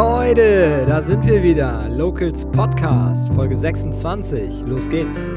[0.00, 1.88] Leute, da sind wir wieder.
[1.88, 4.60] Locals Podcast, Folge 26.
[4.64, 5.32] Los geht's.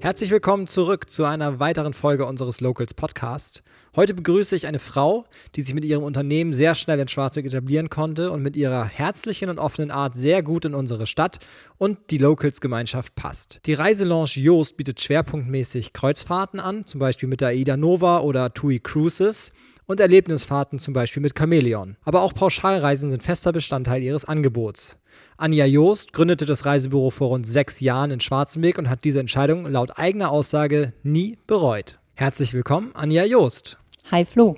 [0.00, 3.62] Herzlich willkommen zurück zu einer weiteren Folge unseres Locals Podcast.
[3.94, 7.88] Heute begrüße ich eine Frau, die sich mit ihrem Unternehmen sehr schnell in Schwarzwald etablieren
[7.88, 11.38] konnte und mit ihrer herzlichen und offenen Art sehr gut in unsere Stadt
[11.78, 13.60] und die Locals-Gemeinschaft passt.
[13.66, 18.80] Die Reiselounge Joost bietet schwerpunktmäßig Kreuzfahrten an, zum Beispiel mit der AIDA Nova oder TUI
[18.80, 19.52] Cruises
[19.86, 21.96] und Erlebnisfahrten zum Beispiel mit Chamäleon.
[22.04, 24.98] Aber auch Pauschalreisen sind fester Bestandteil ihres Angebots.
[25.36, 29.66] Anja Joost gründete das Reisebüro vor rund sechs Jahren in Schwarzenberg und hat diese Entscheidung
[29.66, 31.98] laut eigener Aussage nie bereut.
[32.14, 33.78] Herzlich willkommen, Anja Joost.
[34.10, 34.56] Hi Flo.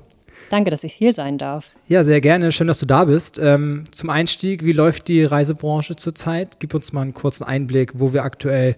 [0.50, 1.64] Danke, dass ich hier sein darf.
[1.88, 2.52] Ja, sehr gerne.
[2.52, 3.38] Schön, dass du da bist.
[3.38, 6.60] Ähm, zum Einstieg, wie läuft die Reisebranche zurzeit?
[6.60, 8.76] Gib uns mal einen kurzen Einblick, wo wir aktuell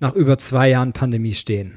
[0.00, 1.74] nach über zwei Jahren Pandemie stehen.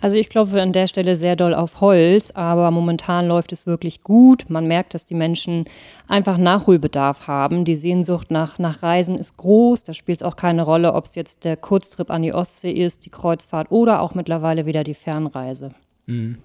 [0.00, 4.02] Also ich klopfe an der Stelle sehr doll auf Holz, aber momentan läuft es wirklich
[4.02, 4.50] gut.
[4.50, 5.64] Man merkt, dass die Menschen
[6.06, 7.64] einfach Nachholbedarf haben.
[7.64, 9.84] Die Sehnsucht nach, nach Reisen ist groß.
[9.84, 13.06] Da spielt es auch keine Rolle, ob es jetzt der Kurztrip an die Ostsee ist,
[13.06, 15.72] die Kreuzfahrt oder auch mittlerweile wieder die Fernreise.
[16.06, 16.36] Mhm.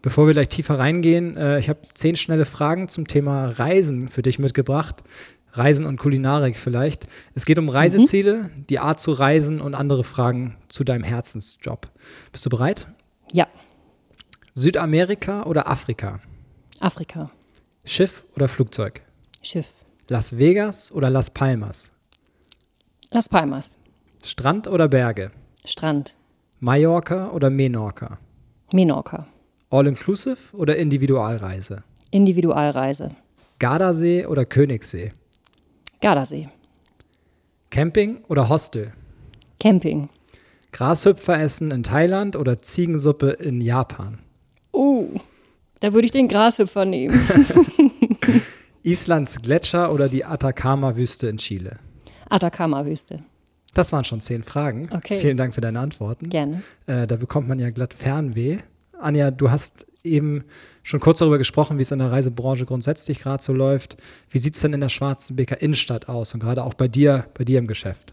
[0.00, 4.22] Bevor wir gleich tiefer reingehen, äh, ich habe zehn schnelle Fragen zum Thema Reisen für
[4.22, 5.02] dich mitgebracht.
[5.52, 7.08] Reisen und Kulinarik vielleicht.
[7.34, 8.66] Es geht um Reiseziele, mhm.
[8.68, 11.90] die Art zu reisen und andere Fragen zu deinem Herzensjob.
[12.30, 12.86] Bist du bereit?
[13.32, 13.46] Ja.
[14.54, 16.20] Südamerika oder Afrika?
[16.80, 17.30] Afrika.
[17.84, 19.02] Schiff oder Flugzeug?
[19.42, 19.84] Schiff.
[20.08, 21.92] Las Vegas oder Las Palmas?
[23.10, 23.76] Las Palmas.
[24.22, 25.30] Strand oder Berge?
[25.64, 26.14] Strand.
[26.60, 28.18] Mallorca oder Menorca?
[28.72, 29.26] Menorca.
[29.70, 31.84] All-inclusive oder Individualreise?
[32.10, 33.10] Individualreise.
[33.58, 35.12] Gardasee oder Königssee?
[36.00, 36.48] Gardasee.
[37.70, 38.92] Camping oder Hostel?
[39.60, 40.08] Camping.
[40.72, 44.18] Grashüpfer essen in Thailand oder Ziegensuppe in Japan?
[44.72, 45.08] Oh,
[45.80, 47.18] da würde ich den Grashüpfer nehmen.
[48.82, 51.78] Islands Gletscher oder die Atacama-Wüste in Chile?
[52.28, 53.22] Atacama-Wüste.
[53.74, 54.88] Das waren schon zehn Fragen.
[54.92, 55.18] Okay.
[55.20, 56.30] Vielen Dank für deine Antworten.
[56.30, 56.62] Gerne.
[56.86, 58.58] Äh, da bekommt man ja glatt Fernweh.
[58.98, 60.44] Anja, du hast eben
[60.82, 63.96] schon kurz darüber gesprochen, wie es in der Reisebranche grundsätzlich gerade so läuft.
[64.30, 67.44] Wie sieht es denn in der Schwarzenbeker Innenstadt aus und gerade auch bei dir, bei
[67.44, 68.12] dir im Geschäft?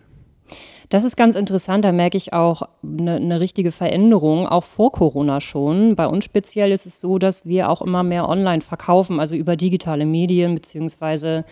[0.89, 5.41] Das ist ganz interessant, da merke ich auch eine, eine, richtige Veränderung, auch vor Corona
[5.41, 5.95] schon.
[5.95, 9.55] Bei uns speziell ist es so, dass wir auch immer mehr online verkaufen, also über
[9.55, 11.45] digitale Medien beziehungsweise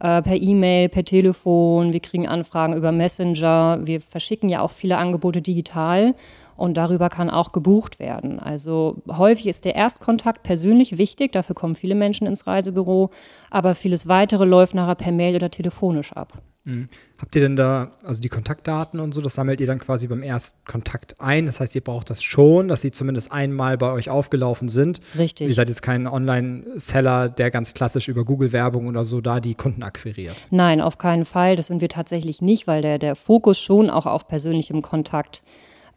[0.00, 1.92] äh, per E-Mail, per Telefon.
[1.92, 3.80] Wir kriegen Anfragen über Messenger.
[3.82, 6.14] Wir verschicken ja auch viele Angebote digital
[6.58, 8.40] und darüber kann auch gebucht werden.
[8.40, 13.10] Also häufig ist der Erstkontakt persönlich wichtig, dafür kommen viele Menschen ins Reisebüro,
[13.48, 16.42] aber vieles weitere läuft nachher per Mail oder telefonisch ab.
[16.68, 16.88] Mhm.
[17.16, 20.22] Habt ihr denn da, also die Kontaktdaten und so, das sammelt ihr dann quasi beim
[20.22, 21.46] Erstkontakt ein?
[21.46, 25.00] Das heißt, ihr braucht das schon, dass sie zumindest einmal bei euch aufgelaufen sind.
[25.16, 25.48] Richtig.
[25.48, 29.82] Ihr seid jetzt kein Online-Seller, der ganz klassisch über Google-Werbung oder so da die Kunden
[29.82, 30.36] akquiriert.
[30.50, 31.56] Nein, auf keinen Fall.
[31.56, 35.42] Das sind wir tatsächlich nicht, weil der, der Fokus schon auch auf persönlichem Kontakt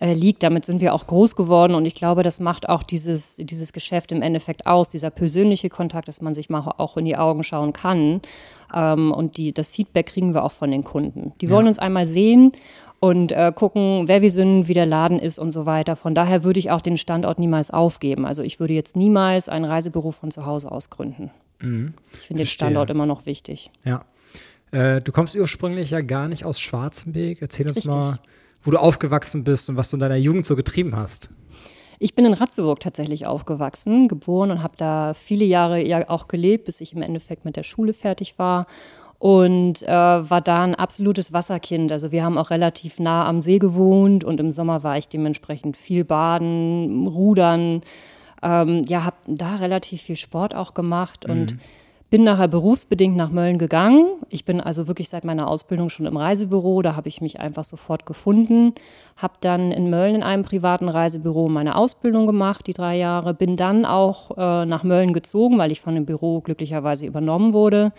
[0.01, 0.41] äh, liegt.
[0.41, 4.11] Damit sind wir auch groß geworden und ich glaube, das macht auch dieses, dieses Geschäft
[4.11, 7.71] im Endeffekt aus, dieser persönliche Kontakt, dass man sich mal auch in die Augen schauen
[7.71, 8.21] kann.
[8.73, 11.33] Ähm, und die, das Feedback kriegen wir auch von den Kunden.
[11.39, 11.69] Die wollen ja.
[11.69, 12.51] uns einmal sehen
[12.99, 15.95] und äh, gucken, wer wir sind, wie der Laden ist und so weiter.
[15.95, 18.25] Von daher würde ich auch den Standort niemals aufgeben.
[18.25, 21.29] Also ich würde jetzt niemals ein Reisebüro von zu Hause aus gründen.
[21.59, 21.93] Mhm.
[22.13, 23.69] Ich finde den Standort immer noch wichtig.
[23.83, 24.05] Ja.
[24.71, 27.39] Äh, du kommst ursprünglich ja gar nicht aus Schwarzenberg.
[27.41, 27.91] Erzähl uns Richtig.
[27.91, 28.19] mal,
[28.63, 31.29] wo du aufgewachsen bist und was du in deiner Jugend so getrieben hast.
[31.99, 36.65] Ich bin in Ratzeburg tatsächlich aufgewachsen, geboren und habe da viele Jahre ja auch gelebt,
[36.65, 38.65] bis ich im Endeffekt mit der Schule fertig war
[39.19, 41.91] und äh, war da ein absolutes Wasserkind.
[41.91, 45.77] Also wir haben auch relativ nah am See gewohnt und im Sommer war ich dementsprechend
[45.77, 47.83] viel baden, rudern.
[48.41, 51.59] Ähm, ja, habe da relativ viel Sport auch gemacht und mhm.
[52.11, 54.05] Bin nachher berufsbedingt nach Mölln gegangen.
[54.29, 56.81] Ich bin also wirklich seit meiner Ausbildung schon im Reisebüro.
[56.81, 58.73] Da habe ich mich einfach sofort gefunden.
[59.15, 63.33] Habe dann in Mölln in einem privaten Reisebüro meine Ausbildung gemacht, die drei Jahre.
[63.33, 67.93] Bin dann auch äh, nach Mölln gezogen, weil ich von dem Büro glücklicherweise übernommen wurde.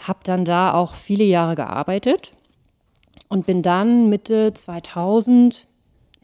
[0.00, 2.34] Habe dann da auch viele Jahre gearbeitet
[3.28, 5.68] und bin dann Mitte 2000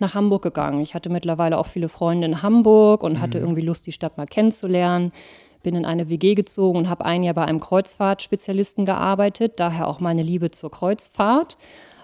[0.00, 0.80] nach Hamburg gegangen.
[0.80, 3.44] Ich hatte mittlerweile auch viele Freunde in Hamburg und hatte mhm.
[3.44, 5.12] irgendwie Lust, die Stadt mal kennenzulernen
[5.62, 10.00] bin in eine WG gezogen und habe ein Jahr bei einem Kreuzfahrtspezialisten gearbeitet, daher auch
[10.00, 11.56] meine Liebe zur Kreuzfahrt.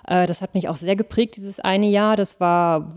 [0.07, 2.17] Äh, das hat mich auch sehr geprägt, dieses eine Jahr.
[2.17, 2.97] Das war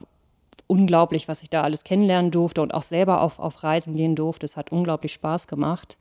[0.67, 4.45] unglaublich, was ich da alles kennenlernen durfte und auch selber auf, auf Reisen gehen durfte.
[4.45, 5.97] Es hat unglaublich Spaß gemacht.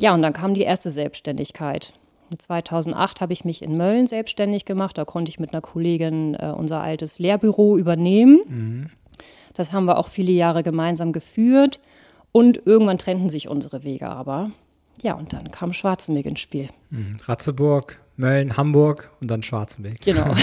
[0.00, 1.94] Ja, und dann kam die erste Selbstständigkeit.
[2.36, 4.98] 2008 habe ich mich in Mölln selbstständig gemacht.
[4.98, 8.40] Da konnte ich mit einer Kollegin äh, unser altes Lehrbüro übernehmen.
[8.46, 8.90] Mhm.
[9.54, 11.80] Das haben wir auch viele Jahre gemeinsam geführt.
[12.36, 14.50] Und irgendwann trennten sich unsere Wege aber.
[15.00, 16.68] Ja, und dann kam Schwarzenberg ins Spiel.
[16.90, 17.16] Mhm.
[17.24, 20.02] Ratzeburg, Mölln, Hamburg und dann Schwarzenberg.
[20.02, 20.34] Genau.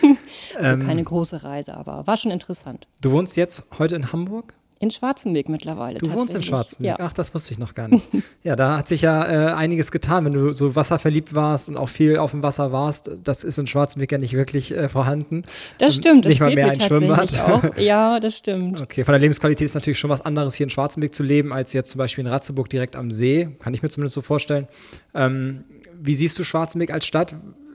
[0.58, 2.88] also keine große Reise, aber war schon interessant.
[3.02, 4.54] Du wohnst jetzt heute in Hamburg?
[4.80, 5.98] In Schwarzenberg mittlerweile.
[5.98, 6.98] Du wohnst in Schwarzenberg?
[6.98, 7.06] Ja.
[7.06, 8.06] Ach, das wusste ich noch gar nicht.
[8.42, 11.88] ja, da hat sich ja äh, einiges getan, wenn du so wasserverliebt warst und auch
[11.88, 13.10] viel auf dem Wasser warst.
[13.22, 15.44] Das ist in Schwarzenberg ja nicht wirklich äh, vorhanden.
[15.78, 16.24] Das stimmt.
[16.26, 17.40] Nicht mal mehr ein Schwimmbad.
[17.40, 17.62] Auch.
[17.84, 18.80] Ja, das stimmt.
[18.80, 21.72] Okay, von der Lebensqualität ist natürlich schon was anderes, hier in Schwarzenberg zu leben, als
[21.72, 23.48] jetzt zum Beispiel in Ratzeburg direkt am See.
[23.60, 24.68] Kann ich mir zumindest so vorstellen.
[25.14, 25.64] Ähm,
[26.00, 27.34] wie siehst du Schwarzenberg als Stadt?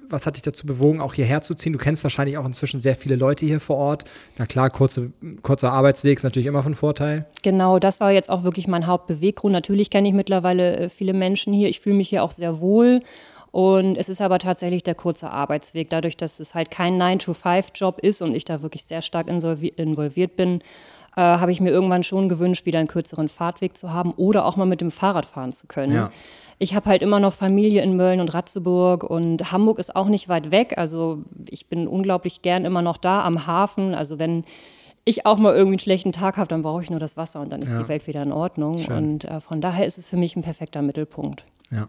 [0.09, 1.73] Was hat dich dazu bewogen, auch hierher zu ziehen?
[1.73, 4.05] Du kennst wahrscheinlich auch inzwischen sehr viele Leute hier vor Ort.
[4.37, 5.11] Na klar, kurze,
[5.41, 7.25] kurzer Arbeitsweg ist natürlich immer von Vorteil.
[7.43, 9.53] Genau, das war jetzt auch wirklich mein Hauptbeweggrund.
[9.53, 11.69] Natürlich kenne ich mittlerweile äh, viele Menschen hier.
[11.69, 13.01] Ich fühle mich hier auch sehr wohl.
[13.51, 15.89] Und es ist aber tatsächlich der kurze Arbeitsweg.
[15.89, 20.61] Dadurch, dass es halt kein 9-to-5-Job ist und ich da wirklich sehr stark involviert bin,
[21.15, 24.55] äh, habe ich mir irgendwann schon gewünscht, wieder einen kürzeren Fahrtweg zu haben oder auch
[24.55, 25.93] mal mit dem Fahrrad fahren zu können.
[25.93, 26.11] Ja
[26.59, 30.27] ich habe halt immer noch Familie in Mölln und Ratzeburg und Hamburg ist auch nicht
[30.27, 30.73] weit weg.
[30.75, 33.95] Also ich bin unglaublich gern immer noch da am Hafen.
[33.95, 34.43] Also wenn
[35.05, 37.51] ich auch mal irgendwie einen schlechten Tag habe, dann brauche ich nur das Wasser und
[37.53, 37.81] dann ist ja.
[37.81, 38.79] die Welt wieder in Ordnung.
[38.79, 38.97] Schön.
[38.97, 41.45] Und äh, von daher ist es für mich ein perfekter Mittelpunkt.
[41.71, 41.87] Ja.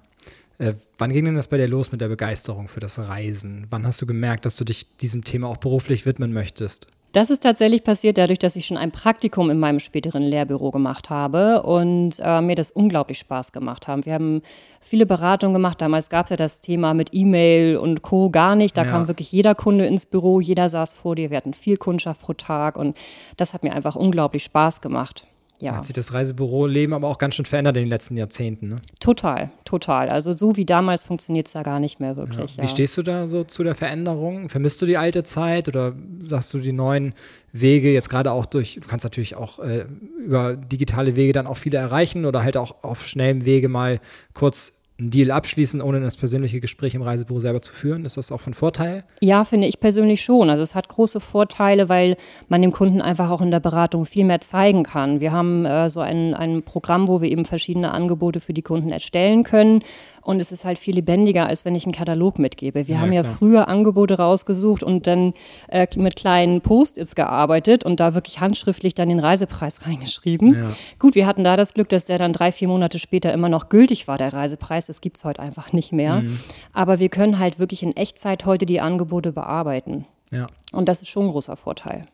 [0.58, 3.66] Äh, wann ging denn das bei dir los mit der Begeisterung für das Reisen?
[3.70, 6.86] Wann hast du gemerkt, dass du dich diesem Thema auch beruflich widmen möchtest?
[7.12, 11.10] Das ist tatsächlich passiert dadurch, dass ich schon ein Praktikum in meinem späteren Lehrbüro gemacht
[11.10, 14.06] habe und äh, mir das unglaublich Spaß gemacht hat.
[14.06, 14.42] Wir haben
[14.80, 15.80] viele Beratungen gemacht.
[15.80, 18.30] Damals gab es ja das Thema mit E-Mail und Co.
[18.30, 18.76] gar nicht.
[18.76, 18.90] Da ja.
[18.90, 21.30] kam wirklich jeder Kunde ins Büro, jeder saß vor dir.
[21.30, 22.96] Wir hatten viel Kundschaft pro Tag und
[23.36, 25.26] das hat mir einfach unglaublich Spaß gemacht
[25.60, 25.76] ja.
[25.76, 28.76] Hat sich das Reisebüro-Leben aber auch ganz schön verändert in den letzten Jahrzehnten, ne?
[28.98, 30.08] Total, total.
[30.08, 32.56] Also so wie damals funktioniert es da gar nicht mehr wirklich.
[32.56, 32.62] Ja.
[32.62, 34.48] Wie stehst du da so zu der Veränderung?
[34.48, 37.14] Vermisst du die alte Zeit oder sagst du die neuen
[37.52, 39.86] Wege jetzt gerade auch durch, du kannst natürlich auch äh,
[40.18, 44.00] über digitale Wege dann auch viele erreichen oder halt auch auf schnellem Wege mal
[44.34, 48.04] kurz einen Deal abschließen, ohne das persönliche Gespräch im Reisebüro selber zu führen?
[48.04, 49.04] Ist das auch von Vorteil?
[49.20, 50.50] Ja, finde ich persönlich schon.
[50.50, 52.16] Also es hat große Vorteile, weil
[52.48, 55.20] man dem Kunden einfach auch in der Beratung viel mehr zeigen kann.
[55.20, 58.90] Wir haben äh, so ein, ein Programm, wo wir eben verschiedene Angebote für die Kunden
[58.90, 59.82] erstellen können
[60.22, 62.88] und es ist halt viel lebendiger, als wenn ich einen Katalog mitgebe.
[62.88, 63.36] Wir ja, haben ja klar.
[63.38, 65.34] früher Angebote rausgesucht und dann
[65.68, 70.54] äh, mit kleinen Post-its gearbeitet und da wirklich handschriftlich dann den Reisepreis reingeschrieben.
[70.54, 70.72] Ja.
[70.98, 73.68] Gut, wir hatten da das Glück, dass der dann drei, vier Monate später immer noch
[73.68, 74.86] gültig war, der Reisepreis.
[74.86, 76.22] Das gibt es heute einfach nicht mehr.
[76.22, 76.40] Mhm.
[76.72, 80.06] Aber wir können halt wirklich in Echtzeit heute die Angebote bearbeiten.
[80.30, 80.46] Ja.
[80.72, 82.06] Und das ist schon ein großer Vorteil.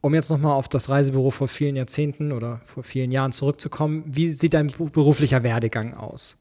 [0.00, 4.30] Um jetzt nochmal auf das Reisebüro vor vielen Jahrzehnten oder vor vielen Jahren zurückzukommen, wie
[4.30, 6.36] sieht dein beruflicher Werdegang aus?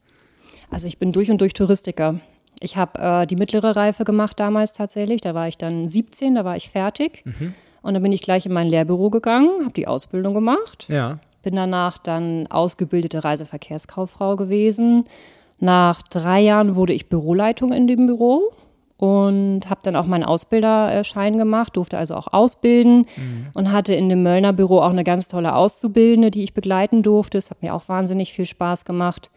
[0.70, 2.20] Also ich bin durch und durch Touristiker.
[2.60, 5.22] Ich habe äh, die mittlere Reife gemacht damals tatsächlich.
[5.22, 7.24] Da war ich dann 17, da war ich fertig.
[7.26, 7.54] Mhm.
[7.82, 10.88] Und dann bin ich gleich in mein Lehrbüro gegangen, habe die Ausbildung gemacht.
[10.90, 11.20] Ja.
[11.44, 15.06] Bin danach dann ausgebildete Reiseverkehrskauffrau gewesen.
[15.60, 18.52] Nach drei Jahren wurde ich Büroleitung in dem Büro
[18.98, 23.48] und habe dann auch meinen Ausbilderschein gemacht, durfte also auch ausbilden mhm.
[23.54, 27.38] und hatte in dem Möllner Büro auch eine ganz tolle Auszubildende, die ich begleiten durfte.
[27.38, 29.30] Es hat mir auch wahnsinnig viel Spaß gemacht.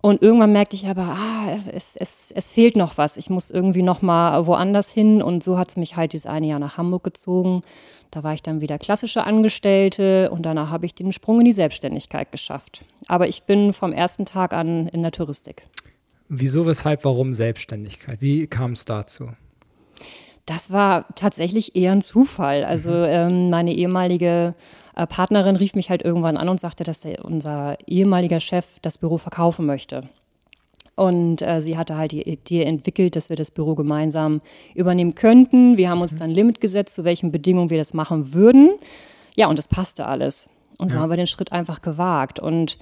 [0.00, 3.16] Und irgendwann merkte ich aber, ah, es, es, es fehlt noch was.
[3.16, 5.22] Ich muss irgendwie noch mal woanders hin.
[5.22, 7.62] Und so hat es mich halt dieses eine Jahr nach Hamburg gezogen.
[8.10, 11.52] Da war ich dann wieder klassische Angestellte und danach habe ich den Sprung in die
[11.52, 12.84] Selbstständigkeit geschafft.
[13.06, 15.64] Aber ich bin vom ersten Tag an in der Touristik.
[16.28, 18.20] Wieso, weshalb, warum Selbstständigkeit?
[18.20, 19.30] Wie kam es dazu?
[20.48, 22.64] Das war tatsächlich eher ein Zufall.
[22.64, 23.04] Also mhm.
[23.06, 24.54] ähm, meine ehemalige
[24.96, 28.96] äh, Partnerin rief mich halt irgendwann an und sagte, dass der, unser ehemaliger Chef das
[28.96, 30.08] Büro verkaufen möchte.
[30.96, 34.40] Und äh, sie hatte halt die Idee entwickelt, dass wir das Büro gemeinsam
[34.74, 35.76] übernehmen könnten.
[35.76, 36.18] Wir haben uns mhm.
[36.20, 38.70] dann Limit gesetzt, zu welchen Bedingungen wir das machen würden.
[39.36, 40.48] Ja, und das passte alles.
[40.78, 41.02] Und so ja.
[41.02, 42.40] haben wir den Schritt einfach gewagt.
[42.40, 42.78] Und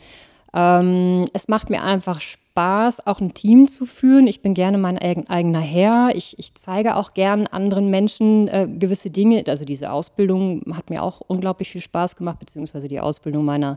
[0.56, 4.26] ähm, es macht mir einfach Spaß, auch ein Team zu führen.
[4.26, 6.12] Ich bin gerne mein eigen, eigener Herr.
[6.14, 9.44] Ich, ich zeige auch gern anderen Menschen äh, gewisse Dinge.
[9.48, 13.76] Also diese Ausbildung hat mir auch unglaublich viel Spaß gemacht, beziehungsweise die Ausbildung meiner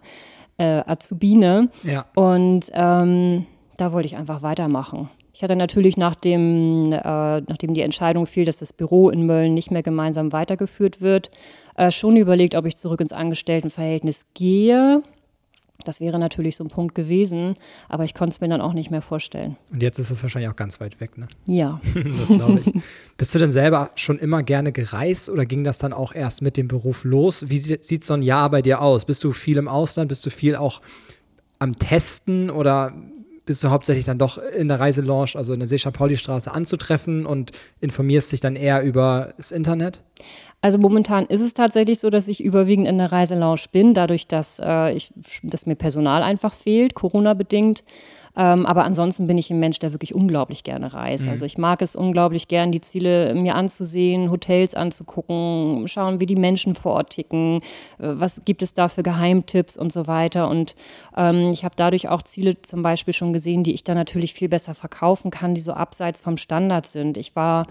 [0.58, 1.68] äh, Azubine.
[1.84, 2.06] Ja.
[2.16, 3.46] Und ähm,
[3.76, 5.10] da wollte ich einfach weitermachen.
[5.34, 9.70] Ich hatte natürlich, nachdem, äh, nachdem die Entscheidung fiel, dass das Büro in Mölln nicht
[9.70, 11.30] mehr gemeinsam weitergeführt wird,
[11.76, 15.04] äh, schon überlegt, ob ich zurück ins Angestelltenverhältnis gehe.
[15.86, 17.56] Das wäre natürlich so ein Punkt gewesen,
[17.88, 19.56] aber ich konnte es mir dann auch nicht mehr vorstellen.
[19.72, 21.28] Und jetzt ist es wahrscheinlich auch ganz weit weg, ne?
[21.46, 21.80] Ja.
[22.20, 22.74] das glaube ich.
[23.18, 26.58] Bist du denn selber schon immer gerne gereist oder ging das dann auch erst mit
[26.58, 27.50] dem Beruf los?
[27.50, 29.06] Wie sieht, so ein Jahr bei dir aus?
[29.06, 30.10] Bist du viel im Ausland?
[30.10, 30.82] Bist du viel auch
[31.60, 32.94] am Testen oder
[33.46, 38.32] bist du hauptsächlich dann doch in der Reiselounge, also in der Seeschap-Pauli-Straße anzutreffen und informierst
[38.32, 40.04] dich dann eher über das Internet?
[40.62, 44.60] Also momentan ist es tatsächlich so, dass ich überwiegend in der Reiselounge bin, dadurch, dass,
[44.60, 45.12] äh, ich,
[45.44, 47.84] dass mir Personal einfach fehlt, Corona-bedingt.
[48.36, 51.26] Ähm, aber ansonsten bin ich ein Mensch, der wirklich unglaublich gerne reist.
[51.26, 51.32] Mhm.
[51.32, 56.36] Also ich mag es unglaublich gern, die Ziele mir anzusehen, Hotels anzugucken, schauen, wie die
[56.36, 57.62] Menschen vor Ort ticken,
[57.98, 60.48] äh, was gibt es da für Geheimtipps und so weiter.
[60.48, 60.76] Und
[61.18, 64.50] ähm, ich habe dadurch auch Ziele zum Beispiel schon gesehen, die ich dann natürlich viel
[64.50, 67.18] besser verkaufen kann, die so abseits vom Standard sind.
[67.18, 67.66] Ich war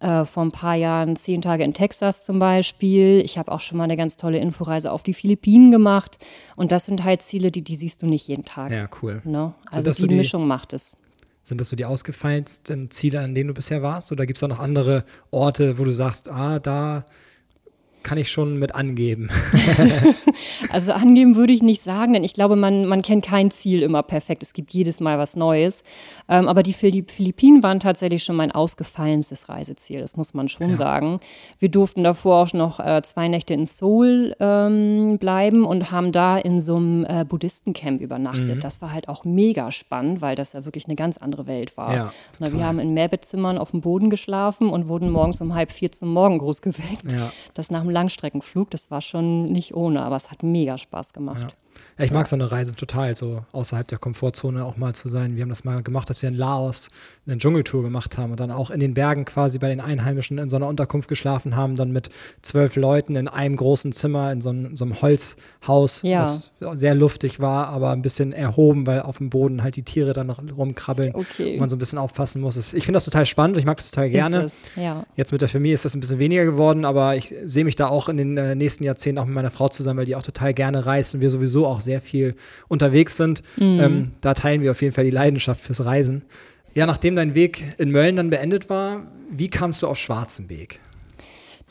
[0.00, 3.20] äh, vor ein paar Jahren zehn Tage in Texas zum Beispiel.
[3.24, 6.18] Ich habe auch schon mal eine ganz tolle Inforeise auf die Philippinen gemacht.
[6.56, 8.70] Und das sind halt Ziele, die, die siehst du nicht jeden Tag.
[8.70, 9.20] Ja, cool.
[9.24, 9.54] Ne?
[9.70, 10.96] Also die, die Mischung macht es.
[11.42, 14.12] Sind das so die ausgefallensten Ziele, an denen du bisher warst?
[14.12, 17.06] Oder gibt es da noch andere Orte, wo du sagst, ah, da
[18.02, 19.28] kann ich schon mit angeben.
[20.70, 24.02] also angeben würde ich nicht sagen, denn ich glaube, man, man kennt kein Ziel immer
[24.02, 24.42] perfekt.
[24.42, 25.82] Es gibt jedes Mal was Neues.
[26.28, 30.76] Ähm, aber die Philippinen waren tatsächlich schon mein ausgefallenstes Reiseziel, das muss man schon ja.
[30.76, 31.20] sagen.
[31.58, 36.36] Wir durften davor auch noch äh, zwei Nächte in Seoul ähm, bleiben und haben da
[36.38, 38.56] in so einem äh, Buddhistencamp übernachtet.
[38.56, 38.60] Mhm.
[38.60, 41.94] Das war halt auch mega spannend, weil das ja wirklich eine ganz andere Welt war.
[41.94, 45.72] Ja, Na, wir haben in Mehrbettzimmern auf dem Boden geschlafen und wurden morgens um halb
[45.72, 47.10] vier zum Morgengruß geweckt.
[47.10, 47.32] Ja.
[47.54, 51.52] Das nach dem Langstreckenflug, das war schon nicht ohne, aber es hat mega Spaß gemacht.
[51.52, 51.67] Ja.
[51.98, 55.34] Ja, ich mag so eine Reise total, so außerhalb der Komfortzone auch mal zu sein.
[55.36, 56.90] Wir haben das mal gemacht, dass wir in Laos
[57.26, 60.48] eine Dschungeltour gemacht haben und dann auch in den Bergen quasi bei den Einheimischen in
[60.48, 62.10] so einer Unterkunft geschlafen haben, dann mit
[62.42, 66.22] zwölf Leuten in einem großen Zimmer in so einem, so einem Holzhaus, ja.
[66.22, 70.12] was sehr luftig war, aber ein bisschen erhoben, weil auf dem Boden halt die Tiere
[70.12, 71.54] dann noch rumkrabbeln okay.
[71.54, 72.56] und man so ein bisschen aufpassen muss.
[72.56, 74.46] Ich finde das total spannend und ich mag das total gerne.
[74.76, 75.04] Ja.
[75.16, 77.88] Jetzt mit der Familie ist das ein bisschen weniger geworden, aber ich sehe mich da
[77.88, 80.54] auch in den äh, nächsten Jahrzehnten auch mit meiner Frau zusammen, weil die auch total
[80.54, 82.34] gerne reist und wir sowieso auch sehr viel
[82.68, 83.42] unterwegs sind.
[83.56, 83.80] Mhm.
[83.80, 86.22] Ähm, da teilen wir auf jeden Fall die Leidenschaft fürs Reisen.
[86.74, 90.78] Ja, nachdem dein Weg in Mölln dann beendet war, wie kamst du auf Schwarzenberg?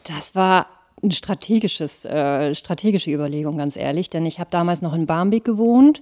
[0.04, 0.68] Das war
[1.02, 6.02] eine strategisches, äh, strategische Überlegung, ganz ehrlich, denn ich habe damals noch in Barmbek gewohnt,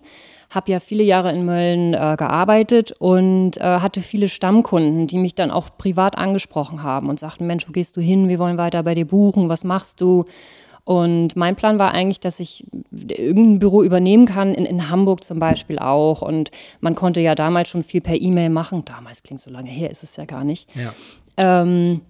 [0.50, 5.36] habe ja viele Jahre in Mölln äh, gearbeitet und äh, hatte viele Stammkunden, die mich
[5.36, 8.30] dann auch privat angesprochen haben und sagten, Mensch, wo gehst du hin?
[8.30, 9.50] Wir wollen weiter bei dir buchen.
[9.50, 10.25] Was machst du?
[10.86, 15.39] Und mein Plan war eigentlich, dass ich irgendein Büro übernehmen kann, in, in Hamburg zum
[15.39, 16.22] Beispiel auch.
[16.22, 18.86] Und man konnte ja damals schon viel per E-Mail machen.
[18.86, 20.75] Damals klingt so lange her, ist es ja gar nicht.
[20.75, 20.94] Ja.
[21.38, 22.01] Ähm,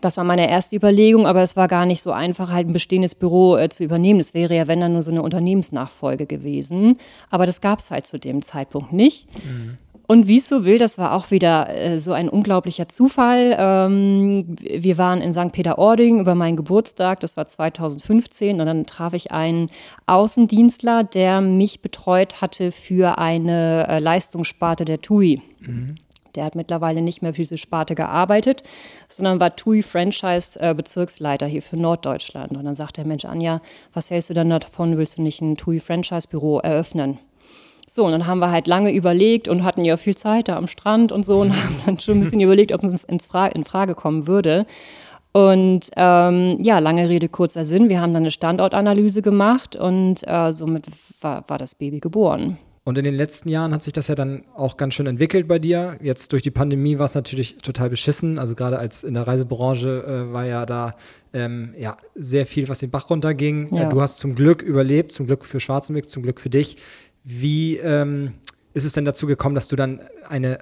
[0.00, 3.16] das war meine erste Überlegung, aber es war gar nicht so einfach, halt ein bestehendes
[3.16, 4.20] Büro äh, zu übernehmen.
[4.20, 6.98] Das wäre ja, wenn dann nur so eine Unternehmensnachfolge gewesen.
[7.30, 9.28] Aber das gab es halt zu dem Zeitpunkt nicht.
[9.44, 9.78] Mhm.
[10.06, 13.56] Und wie es so will, das war auch wieder äh, so ein unglaublicher Zufall.
[13.58, 15.52] Ähm, wir waren in St.
[15.52, 19.70] Peter-Ording über meinen Geburtstag, das war 2015, und dann traf ich einen
[20.06, 25.40] Außendienstler, der mich betreut hatte für eine äh, Leistungssparte der TUI.
[25.60, 25.94] Mhm.
[26.34, 28.64] Der hat mittlerweile nicht mehr für diese Sparte gearbeitet,
[29.08, 32.56] sondern war TUI-Franchise-Bezirksleiter äh, hier für Norddeutschland.
[32.56, 33.60] Und dann sagte der Mensch, Anja,
[33.92, 34.98] was hältst du denn davon?
[34.98, 37.18] Willst du nicht ein TUI-Franchise-Büro eröffnen?
[37.86, 40.66] So, und dann haben wir halt lange überlegt und hatten ja viel Zeit da am
[40.66, 41.64] Strand und so und mhm.
[41.64, 43.20] haben dann schon ein bisschen überlegt, ob es in
[43.64, 44.66] Frage kommen würde.
[45.32, 47.88] Und ähm, ja, lange Rede, kurzer Sinn.
[47.88, 50.86] Wir haben dann eine Standortanalyse gemacht und äh, somit
[51.20, 52.56] war, war das Baby geboren.
[52.84, 55.58] Und in den letzten Jahren hat sich das ja dann auch ganz schön entwickelt bei
[55.58, 55.96] dir.
[56.02, 58.38] Jetzt durch die Pandemie war es natürlich total beschissen.
[58.38, 60.94] Also gerade als in der Reisebranche äh, war ja da
[61.32, 63.74] ähm, ja, sehr viel, was den Bach runterging.
[63.74, 63.88] Ja.
[63.88, 66.76] Du hast zum Glück überlebt, zum Glück für Schwarzenberg, zum Glück für dich.
[67.24, 68.34] Wie ähm,
[68.74, 70.58] ist es denn dazu gekommen, dass du dann eine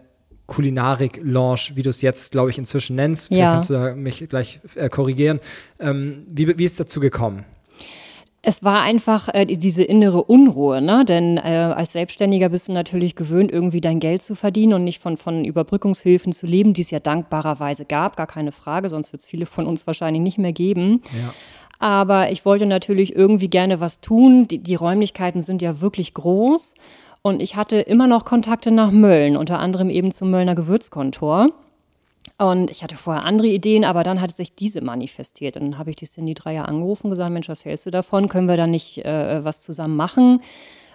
[0.47, 3.53] Kulinarik-Lounge, wie du es jetzt, glaube ich, inzwischen nennst, vielleicht ja.
[3.53, 5.41] kannst du mich gleich äh, korrigieren,
[5.81, 7.45] ähm, wie, wie ist es dazu gekommen?
[8.45, 11.05] Es war einfach äh, diese innere Unruhe, ne?
[11.05, 15.01] denn äh, als Selbstständiger bist du natürlich gewöhnt, irgendwie dein Geld zu verdienen und nicht
[15.01, 19.21] von, von Überbrückungshilfen zu leben, die es ja dankbarerweise gab, gar keine Frage, sonst wird
[19.21, 21.03] es viele von uns wahrscheinlich nicht mehr geben.
[21.17, 21.33] Ja.
[21.83, 24.47] Aber ich wollte natürlich irgendwie gerne was tun.
[24.47, 26.77] Die, die Räumlichkeiten sind ja wirklich groß.
[27.23, 31.49] Und ich hatte immer noch Kontakte nach Mölln, unter anderem eben zum Möllner Gewürzkontor.
[32.39, 35.57] Und ich hatte vorher andere Ideen, aber dann hat sich diese manifestiert.
[35.57, 38.29] Und dann habe ich die Cindy Dreier angerufen und gesagt, Mensch, was hältst du davon?
[38.29, 40.41] Können wir da nicht äh, was zusammen machen?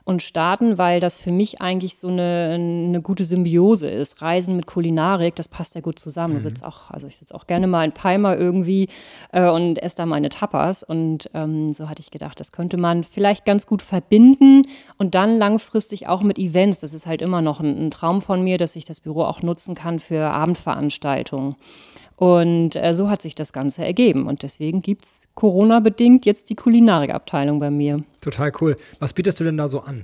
[0.08, 4.22] Und starten, weil das für mich eigentlich so eine, eine gute Symbiose ist.
[4.22, 6.36] Reisen mit Kulinarik, das passt ja gut zusammen.
[6.42, 6.54] Mhm.
[6.56, 8.88] Ich auch, also ich sitze auch gerne mal in Palma irgendwie
[9.34, 10.82] äh, und esse da meine Tapas.
[10.82, 14.62] Und ähm, so hatte ich gedacht, das könnte man vielleicht ganz gut verbinden
[14.98, 16.80] und dann langfristig auch mit Events.
[16.80, 19.42] Das ist halt immer noch ein, ein Traum von mir, dass ich das Büro auch
[19.42, 21.58] nutzen kann für Abendveranstaltungen.
[22.18, 24.28] Und äh, so hat sich das Ganze ergeben.
[24.28, 28.04] Und deswegen gibt es Corona-bedingt jetzt die Kulinarikabteilung bei mir.
[28.22, 28.76] Total cool.
[29.00, 30.04] Was bietest du denn da so an?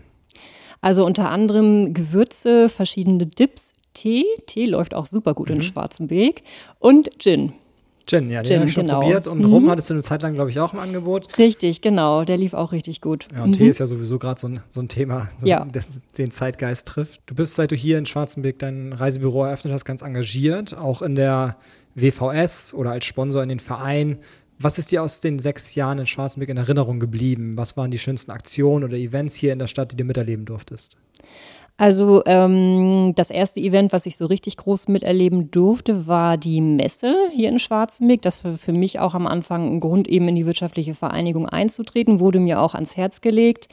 [0.79, 4.25] Also unter anderem Gewürze, verschiedene Dips, Tee.
[4.46, 5.55] Tee läuft auch super gut mhm.
[5.55, 6.41] in Schwarzenberg.
[6.79, 7.53] Und Gin.
[8.05, 9.00] Gin, ja, den Gin, habe ich schon genau.
[9.00, 9.27] probiert.
[9.27, 9.45] Und mhm.
[9.45, 11.38] Rum hattest du eine Zeit lang, glaube ich, auch im Angebot.
[11.38, 12.25] Richtig, genau.
[12.25, 13.27] Der lief auch richtig gut.
[13.33, 13.53] Ja, und mhm.
[13.53, 15.63] Tee ist ja sowieso gerade so ein, so ein Thema, so ja.
[15.63, 15.83] der,
[16.17, 17.22] den Zeitgeist trifft.
[17.25, 21.15] Du bist, seit du hier in Schwarzenberg dein Reisebüro eröffnet hast, ganz engagiert, auch in
[21.15, 21.57] der
[21.95, 24.17] WVS oder als Sponsor in den Verein.
[24.60, 27.57] Was ist dir aus den sechs Jahren in Schwarzenberg in Erinnerung geblieben?
[27.57, 30.98] Was waren die schönsten Aktionen oder Events hier in der Stadt, die du miterleben durftest?
[31.75, 37.15] Also ähm, das erste Event, was ich so richtig groß miterleben durfte, war die Messe
[37.32, 38.22] hier in Schwarzenberg.
[38.22, 42.20] Das war für mich auch am Anfang ein Grund, eben in die wirtschaftliche Vereinigung einzutreten,
[42.20, 43.70] wurde mir auch ans Herz gelegt.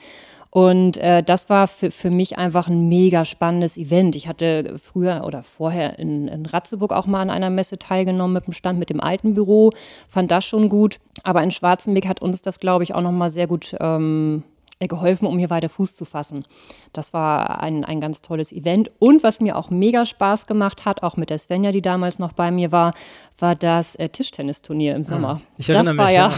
[0.50, 4.16] Und äh, das war für, für mich einfach ein mega spannendes Event.
[4.16, 8.47] Ich hatte früher oder vorher in, in Ratzeburg auch mal an einer Messe teilgenommen mit
[8.47, 9.71] dem Stand mit dem alten Büro,
[10.09, 10.99] fand das schon gut.
[11.23, 14.50] Aber in Schwarzenberg hat uns das, glaube ich, auch nochmal sehr gut ähm, äh,
[14.88, 16.44] geholfen, um hier weiter Fuß zu fassen.
[16.92, 18.88] Das war ein, ein ganz tolles Event.
[18.99, 22.32] Und was mir auch mega Spaß gemacht hat, auch mit der Svenja, die damals noch
[22.32, 22.94] bei mir war,
[23.38, 25.40] war das äh, Tischtennisturnier im Sommer.
[25.42, 26.32] Ah, ich erinnere das war mich, ja.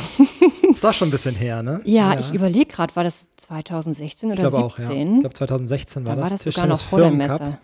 [0.73, 1.81] Das war schon ein bisschen her, ne?
[1.85, 2.21] Ja, ja.
[2.21, 4.85] ich überlege gerade, war das 2016 oder ich 2017?
[4.85, 5.15] Auch, ja.
[5.15, 6.31] Ich glaube 2016 war da das.
[6.31, 7.59] War das sogar noch vor der Messe.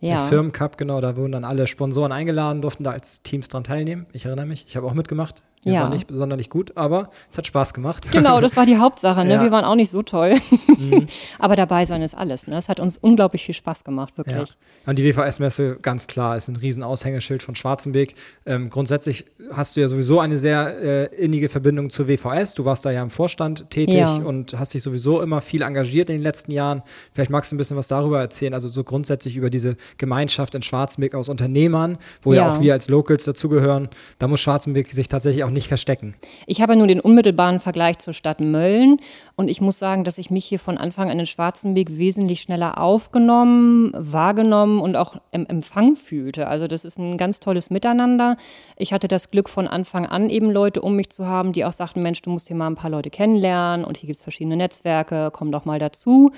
[0.00, 0.20] Ja.
[0.20, 4.06] Der Firmencup, genau, da wurden dann alle Sponsoren eingeladen, durften da als Teams dran teilnehmen.
[4.12, 5.42] Ich erinnere mich, ich habe auch mitgemacht.
[5.64, 5.82] Wir ja.
[5.82, 8.10] waren nicht sonderlich gut, aber es hat Spaß gemacht.
[8.12, 9.24] Genau, das war die Hauptsache.
[9.24, 9.34] Ne?
[9.34, 9.42] Ja.
[9.42, 10.36] Wir waren auch nicht so toll.
[10.76, 11.06] Mhm.
[11.38, 12.46] aber dabei sein ist alles.
[12.46, 12.56] Ne?
[12.56, 14.36] Es hat uns unglaublich viel Spaß gemacht, wirklich.
[14.36, 14.54] Ja.
[14.86, 18.14] Und die WVS-Messe, ganz klar, ist ein riesen Aushängeschild von Schwarzenberg.
[18.46, 22.54] Ähm, grundsätzlich hast du ja sowieso eine sehr äh, innige Verbindung zur WVS.
[22.54, 24.16] Du warst da ja im Vorstand tätig ja.
[24.16, 26.82] und hast dich sowieso immer viel engagiert in den letzten Jahren.
[27.12, 30.62] Vielleicht magst du ein bisschen was darüber erzählen, also so grundsätzlich über diese Gemeinschaft in
[30.62, 33.88] Schwarzenberg aus Unternehmern, wo ja, auch wir als Locals dazugehören.
[34.18, 36.14] Da muss Schwarzenberg sich tatsächlich auch nicht verstecken.
[36.46, 39.00] Ich habe nur den unmittelbaren Vergleich zur Stadt Mölln
[39.36, 42.80] und ich muss sagen, dass ich mich hier von Anfang an in Schwarzenberg wesentlich schneller
[42.80, 46.48] aufgenommen, wahrgenommen und auch im Empfang fühlte.
[46.48, 48.36] Also das ist ein ganz tolles Miteinander.
[48.76, 51.72] Ich hatte das Glück von Anfang an eben Leute um mich zu haben, die auch
[51.72, 54.56] sagten, Mensch, du musst hier mal ein paar Leute kennenlernen und hier gibt es verschiedene
[54.56, 56.32] Netzwerke, komm doch mal dazu.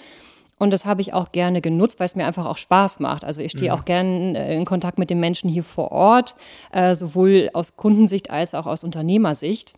[0.61, 3.25] Und das habe ich auch gerne genutzt, weil es mir einfach auch Spaß macht.
[3.25, 3.73] Also ich stehe.
[3.73, 3.79] Mhm.
[3.79, 6.37] auch gerne äh, in Kontakt mit den Menschen hier vor Ort,
[6.70, 9.75] äh, sowohl aus Kundensicht als auch aus Unternehmersicht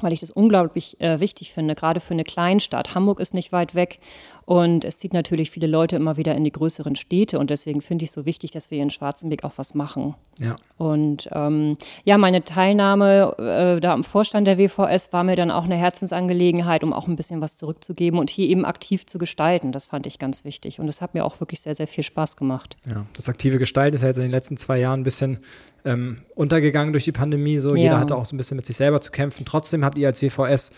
[0.00, 2.96] weil ich das unglaublich äh, wichtig finde, gerade für eine Kleinstadt.
[2.96, 4.00] Hamburg ist nicht weit weg
[4.46, 8.04] und es zieht natürlich viele Leute immer wieder in die größeren Städte und deswegen finde
[8.04, 10.14] ich es so wichtig, dass wir in Schwarzenberg auch was machen.
[10.38, 10.56] Ja.
[10.76, 15.64] Und ähm, ja, meine Teilnahme äh, da am Vorstand der WVS war mir dann auch
[15.64, 19.72] eine Herzensangelegenheit, um auch ein bisschen was zurückzugeben und hier eben aktiv zu gestalten.
[19.72, 22.36] Das fand ich ganz wichtig und das hat mir auch wirklich sehr, sehr viel Spaß
[22.36, 22.76] gemacht.
[22.86, 25.38] Ja, das aktive Gestalten ist ja jetzt in den letzten zwei Jahren ein bisschen
[25.84, 27.58] ähm, untergegangen durch die Pandemie.
[27.58, 27.82] So, ja.
[27.82, 29.44] jeder hatte auch so ein bisschen mit sich selber zu kämpfen.
[29.44, 30.70] Trotzdem habt ihr als WVS,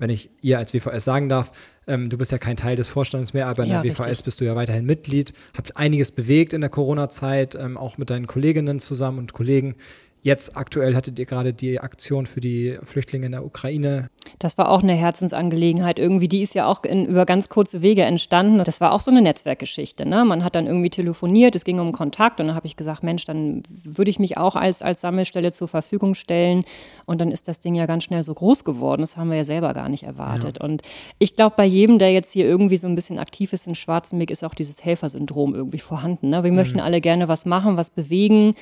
[0.00, 1.52] wenn ich ihr als WVS sagen darf,
[1.86, 4.24] ähm, du bist ja kein Teil des Vorstands mehr, aber in ja, der WVS richtig.
[4.24, 8.26] bist du ja weiterhin Mitglied, habt einiges bewegt in der Corona-Zeit, ähm, auch mit deinen
[8.26, 9.76] Kolleginnen zusammen und Kollegen.
[10.22, 14.10] Jetzt aktuell hattet ihr gerade die Aktion für die Flüchtlinge in der Ukraine.
[14.38, 15.98] Das war auch eine Herzensangelegenheit.
[15.98, 18.58] Irgendwie, die ist ja auch in, über ganz kurze Wege entstanden.
[18.58, 20.04] Das war auch so eine Netzwerkgeschichte.
[20.04, 20.26] Ne?
[20.26, 23.24] Man hat dann irgendwie telefoniert, es ging um Kontakt und dann habe ich gesagt, Mensch,
[23.24, 26.64] dann würde ich mich auch als, als Sammelstelle zur Verfügung stellen.
[27.06, 29.00] Und dann ist das Ding ja ganz schnell so groß geworden.
[29.00, 30.58] Das haben wir ja selber gar nicht erwartet.
[30.60, 30.64] Ja.
[30.66, 30.82] Und
[31.18, 34.30] ich glaube, bei jedem, der jetzt hier irgendwie so ein bisschen aktiv ist in Schwarzenberg,
[34.30, 36.28] ist auch dieses Helfersyndrom irgendwie vorhanden.
[36.28, 36.44] Ne?
[36.44, 36.56] Wir mhm.
[36.56, 38.54] möchten alle gerne was machen, was bewegen.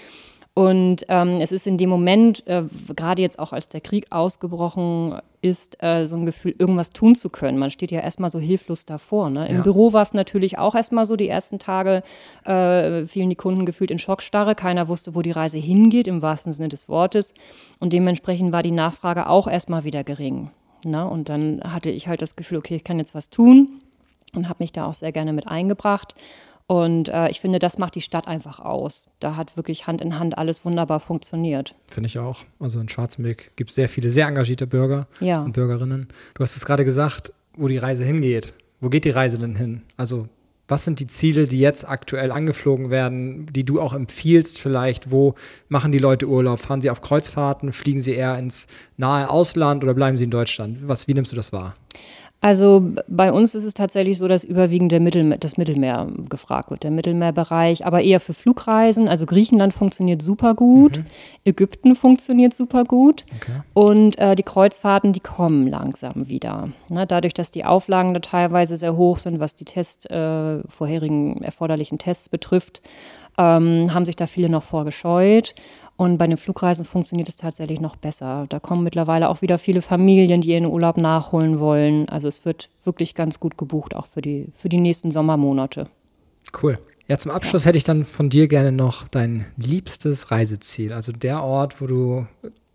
[0.59, 2.64] Und ähm, es ist in dem Moment, äh,
[2.97, 7.31] gerade jetzt auch als der Krieg ausgebrochen ist, äh, so ein Gefühl, irgendwas tun zu
[7.31, 7.59] können.
[7.59, 9.31] Man steht ja erstmal so hilflos davor.
[9.31, 9.47] Ne?
[9.47, 9.62] Im ja.
[9.62, 12.03] Büro war es natürlich auch erstmal so, die ersten Tage
[12.44, 14.57] äh, fielen die Kunden gefühlt in Schockstarre.
[14.57, 17.35] Keiner wusste, wo die Reise hingeht, im wahrsten Sinne des Wortes.
[17.79, 20.51] Und dementsprechend war die Nachfrage auch erstmal wieder gering.
[20.85, 21.09] Ne?
[21.09, 23.81] Und dann hatte ich halt das Gefühl, okay, ich kann jetzt was tun
[24.35, 26.16] und habe mich da auch sehr gerne mit eingebracht.
[26.68, 29.07] Und äh, ich finde, das macht die Stadt einfach aus.
[29.20, 31.74] Da hat wirklich Hand in Hand alles wunderbar funktioniert.
[31.88, 32.44] Finde ich auch.
[32.61, 35.42] Also in Schwarzenberg gibt es sehr viele sehr engagierte Bürger ja.
[35.42, 36.09] und Bürgerinnen.
[36.35, 38.52] Du hast es gerade gesagt, wo die Reise hingeht.
[38.83, 39.81] Wo geht die Reise denn hin?
[39.96, 40.28] Also
[40.68, 45.11] was sind die Ziele, die jetzt aktuell angeflogen werden, die du auch empfiehlst vielleicht?
[45.11, 45.37] Wo
[45.70, 46.61] machen die Leute Urlaub?
[46.61, 47.72] Fahren sie auf Kreuzfahrten?
[47.72, 48.66] Fliegen sie eher ins
[48.98, 50.87] nahe Ausland oder bleiben sie in Deutschland?
[50.87, 51.74] Was, wie nimmst du das wahr?
[52.40, 56.85] Also bei uns ist es tatsächlich so, dass überwiegend der Mittelmeer, das Mittelmeer gefragt wird,
[56.85, 59.09] der Mittelmeerbereich, aber eher für Flugreisen.
[59.09, 61.07] Also Griechenland funktioniert super gut, mhm.
[61.44, 63.61] Ägypten funktioniert super gut okay.
[63.74, 66.68] und äh, die Kreuzfahrten, die kommen langsam wieder.
[66.90, 71.42] Ne, dadurch, dass die Auflagen da teilweise sehr hoch sind, was die Test, äh, vorherigen
[71.42, 72.83] erforderlichen Tests betrifft,
[73.38, 75.55] ähm, haben sich da viele noch vorgescheut.
[75.96, 78.46] Und bei den Flugreisen funktioniert es tatsächlich noch besser.
[78.48, 82.09] Da kommen mittlerweile auch wieder viele Familien, die ihren Urlaub nachholen wollen.
[82.09, 85.87] Also es wird wirklich ganz gut gebucht, auch für die, für die nächsten Sommermonate.
[86.62, 86.79] Cool.
[87.09, 90.92] Ja, zum Abschluss hätte ich dann von dir gerne noch dein liebstes Reiseziel.
[90.92, 92.27] Also der Ort, wo du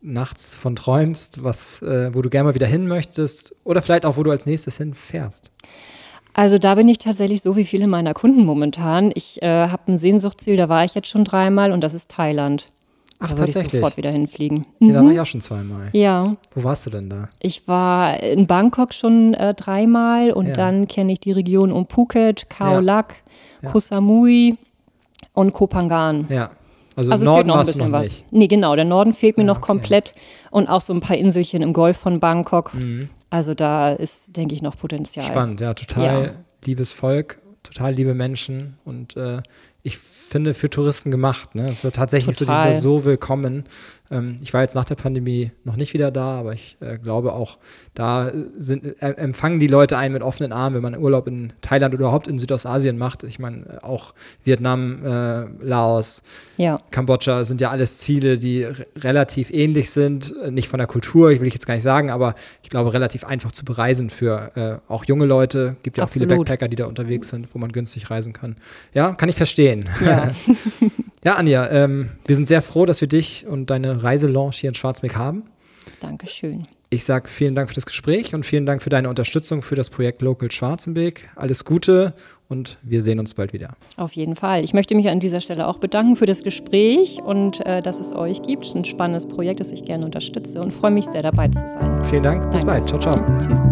[0.02, 4.18] nachts von träumst, was, äh, wo du gerne mal wieder hin möchtest oder vielleicht auch,
[4.18, 5.50] wo du als nächstes hinfährst?
[6.34, 9.12] Also da bin ich tatsächlich so wie viele meiner Kunden momentan.
[9.14, 12.70] Ich äh, habe ein Sehnsuchtsziel, da war ich jetzt schon dreimal und das ist Thailand.
[13.20, 14.66] Ach, da würde ich sofort wieder hinfliegen.
[14.80, 15.12] Ja, da war Mhm.
[15.12, 15.90] ich auch schon zweimal.
[15.94, 17.30] Ja, Wo warst du denn da?
[17.40, 20.54] ich war in Bangkok schon äh, dreimal und Ja.
[20.54, 22.80] dann kenne ich die Region um Phuket, Khao Ja.
[22.80, 23.16] Lak,
[23.62, 23.70] Ja.
[23.72, 24.58] Koh Samui
[25.34, 26.26] und Koh Phangan.
[26.30, 26.50] Ja.
[26.96, 28.08] Also, Also im es Norden fehlt noch ein bisschen noch was.
[28.08, 28.26] nicht.
[28.32, 29.66] Nee, genau, der Norden fehlt mir Ja, noch okay.
[29.68, 30.14] komplett
[30.52, 32.74] und auch so ein paar Inselchen im Golf von Bangkok.
[32.74, 33.10] Mhm.
[33.30, 35.26] Also da ist, denke ich, noch Potenzial.
[35.26, 36.32] Spannend, ja, total Ja.
[36.66, 39.42] liebes Volk, total liebe Menschen und äh,
[39.86, 41.56] ich finde für Touristen gemacht.
[41.56, 41.64] Ne?
[41.70, 42.74] Es ist tatsächlich so, die sind Total.
[42.74, 43.66] so willkommen.
[44.12, 47.32] Ähm, ich war jetzt nach der Pandemie noch nicht wieder da, aber ich äh, glaube
[47.34, 47.58] auch,
[47.94, 51.94] da sind, äh, empfangen die Leute einen mit offenen Armen, wenn man Urlaub in Thailand
[51.94, 53.24] oder überhaupt in Südostasien macht.
[53.24, 54.14] Ich meine, äh, auch
[54.44, 56.22] Vietnam, äh, Laos,
[56.58, 60.88] Ja, Kambodscha sind ja alles Ziele, die re- relativ ähnlich sind, äh, nicht von der
[60.88, 64.10] Kultur, ich will ich jetzt gar nicht sagen, aber ich glaube relativ einfach zu bereisen
[64.10, 65.78] für äh, auch junge Leute.
[65.82, 66.48] Gibt ja auch viele Absolut.
[66.48, 68.58] Backpacker, die da unterwegs sind, wo man günstig reisen kann.
[68.94, 69.86] Ja, kann ich verstehen.
[70.06, 70.32] ja.
[71.24, 74.76] Ja, Anja, ähm, wir sind sehr froh, dass wir dich und deine Reiselounge hier in
[74.76, 75.44] Schwarzmeck haben.
[76.02, 76.68] Dankeschön.
[76.90, 79.90] Ich sage vielen Dank für das Gespräch und vielen Dank für deine Unterstützung für das
[79.90, 81.28] Projekt Local Schwarzenbeek.
[81.36, 82.14] Alles Gute
[82.50, 83.76] und wir sehen uns bald wieder.
[83.98, 84.64] Auf jeden Fall.
[84.64, 88.14] Ich möchte mich an dieser Stelle auch bedanken für das Gespräch und äh, dass es
[88.14, 88.76] euch gibt.
[88.76, 92.04] Ein spannendes Projekt, das ich gerne unterstütze und freue mich sehr dabei zu sein.
[92.04, 92.86] Vielen Dank, bis Danke.
[92.86, 92.88] bald.
[92.88, 93.20] Ciao, ciao.
[93.42, 93.68] Tschüss.